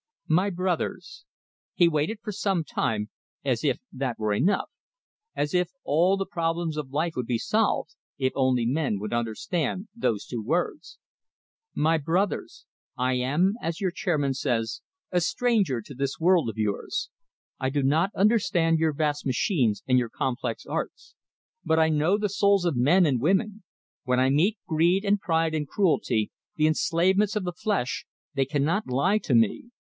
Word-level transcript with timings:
"My 0.27 0.49
brothers!" 0.49 1.25
He 1.75 1.89
waited 1.89 2.19
for 2.23 2.31
some 2.31 2.63
time, 2.63 3.09
as 3.43 3.65
if 3.65 3.79
that 3.91 4.17
were 4.17 4.33
enough; 4.33 4.71
as 5.35 5.53
if 5.53 5.71
all 5.83 6.15
the 6.15 6.25
problems 6.25 6.75
of 6.77 6.89
life 6.89 7.13
would 7.17 7.25
be 7.27 7.37
solved, 7.37 7.95
if 8.17 8.31
only 8.33 8.65
men 8.65 8.97
would 8.97 9.11
understand 9.13 9.89
those 9.93 10.25
two 10.25 10.41
words. 10.41 10.97
"My 11.75 11.97
brothers: 11.97 12.65
I 12.97 13.15
am, 13.15 13.55
as 13.61 13.81
your 13.81 13.91
chairman 13.91 14.33
says, 14.33 14.81
a 15.11 15.19
stranger 15.19 15.81
to 15.81 15.93
this 15.93 16.17
world 16.17 16.49
of 16.49 16.57
yours. 16.57 17.09
I 17.59 17.69
do 17.69 17.83
not 17.83 18.09
understand 18.15 18.79
your 18.79 18.93
vast 18.93 19.25
machines 19.25 19.83
and 19.85 19.99
your 19.99 20.09
complex 20.09 20.65
arts. 20.65 21.13
But 21.65 21.77
I 21.77 21.89
know 21.89 22.17
the 22.17 22.29
souls 22.29 22.63
of 22.63 22.77
men 22.77 23.05
and 23.05 23.19
women; 23.21 23.63
when 24.05 24.19
I 24.19 24.29
meet 24.29 24.57
greed, 24.65 25.03
and 25.03 25.19
pride, 25.19 25.53
and 25.53 25.67
cruelty, 25.67 26.31
the 26.55 26.67
enslavements 26.67 27.35
of 27.35 27.43
the 27.43 27.53
flesh, 27.53 28.07
they 28.33 28.45
cannot 28.45 28.87
lie 28.87 29.17
to 29.19 29.35
me. 29.35 29.65